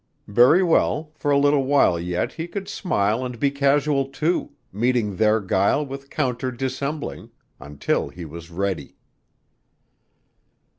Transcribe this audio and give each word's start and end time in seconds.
Very 0.27 0.63
well, 0.63 1.11
for 1.13 1.29
a 1.29 1.37
little 1.37 1.63
while 1.65 1.99
yet 1.99 2.33
he 2.33 2.47
could 2.47 2.67
smile 2.67 3.23
and 3.23 3.39
be 3.39 3.51
casual, 3.51 4.05
too, 4.07 4.53
meeting 4.73 5.17
their 5.17 5.39
guile 5.39 5.85
with 5.85 6.09
counter 6.09 6.51
dissembling 6.51 7.29
until 7.59 8.09
he 8.09 8.25
was 8.25 8.49
ready. 8.49 8.95